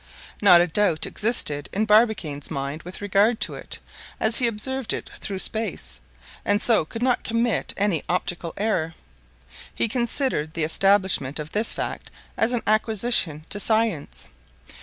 [0.41, 3.77] Not a doubt existed in Barbicane's mind with regard to it,
[4.19, 5.99] as he observed it through space,
[6.43, 8.95] and so could not commit any optical error.
[9.75, 14.27] He considered the establishment of this fact as an acquisition to science.